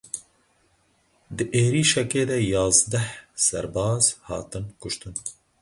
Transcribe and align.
Di 1.35 1.43
êrişekê 1.61 2.23
de 2.29 2.37
yazdeh 2.53 3.09
serbaz 3.45 4.05
hatin 4.27 4.65
kuştin. 4.79 5.15